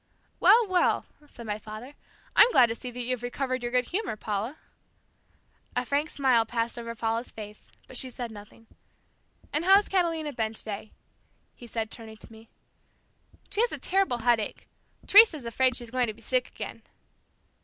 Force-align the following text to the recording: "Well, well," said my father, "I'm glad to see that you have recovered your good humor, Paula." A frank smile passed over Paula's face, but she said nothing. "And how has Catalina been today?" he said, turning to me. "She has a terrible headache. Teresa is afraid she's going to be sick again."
"Well, 0.39 0.65
well," 0.67 1.05
said 1.27 1.45
my 1.45 1.59
father, 1.59 1.93
"I'm 2.35 2.51
glad 2.51 2.65
to 2.69 2.73
see 2.75 2.89
that 2.89 3.01
you 3.03 3.11
have 3.11 3.21
recovered 3.21 3.61
your 3.61 3.71
good 3.71 3.85
humor, 3.89 4.15
Paula." 4.15 4.57
A 5.75 5.85
frank 5.85 6.09
smile 6.09 6.43
passed 6.43 6.79
over 6.79 6.95
Paula's 6.95 7.29
face, 7.29 7.67
but 7.87 7.95
she 7.97 8.09
said 8.09 8.31
nothing. 8.31 8.65
"And 9.53 9.63
how 9.63 9.75
has 9.75 9.87
Catalina 9.87 10.33
been 10.33 10.55
today?" 10.55 10.91
he 11.53 11.67
said, 11.67 11.91
turning 11.91 12.17
to 12.17 12.31
me. 12.31 12.49
"She 13.51 13.61
has 13.61 13.71
a 13.71 13.77
terrible 13.77 14.17
headache. 14.25 14.67
Teresa 15.05 15.37
is 15.37 15.45
afraid 15.45 15.75
she's 15.75 15.91
going 15.91 16.07
to 16.07 16.13
be 16.13 16.21
sick 16.21 16.47
again." 16.47 16.81